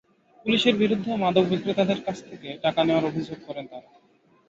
পুলিশের 0.45 0.75
বিরুদ্ধেও 0.75 1.21
মাদক 1.23 1.45
বিক্রেতাদের 1.51 1.99
কাছ 2.05 2.17
থেকে 2.29 2.49
টাকা 2.63 2.81
নেওয়ার 2.83 3.09
অভিযোগ 3.09 3.37
করেন 3.47 3.65
তাঁরা। 3.71 3.89